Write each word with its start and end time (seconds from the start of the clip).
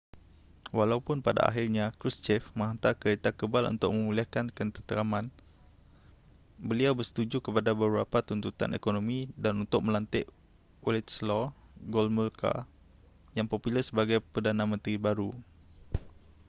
walaupun 0.77 1.17
pada 1.27 1.41
akhirnya 1.49 1.85
krushchev 1.99 2.41
menghantar 2.57 2.93
kereta 3.01 3.29
kebal 3.39 3.63
untuk 3.73 3.89
memulihkan 3.95 4.45
ketenteraman 4.55 5.25
beliau 6.69 6.93
bersetuju 6.99 7.37
kepada 7.45 7.71
beberapa 7.81 8.17
tuntutan 8.29 8.71
ekonomi 8.79 9.19
dan 9.43 9.55
untuk 9.63 9.81
melantik 9.87 10.25
wladyslaw 10.85 11.43
gomulka 11.93 12.53
yang 13.37 13.45
popular 13.53 13.83
sebagai 13.89 14.19
perdana 14.33 14.63
menteri 14.71 14.95
baru 15.07 15.29